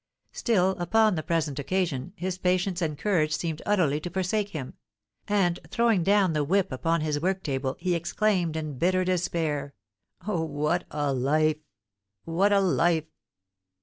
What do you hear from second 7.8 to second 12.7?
exclaimed, in bitter despair, "Oh, what a life! what a